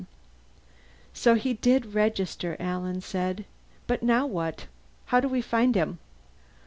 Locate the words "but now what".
3.85-4.65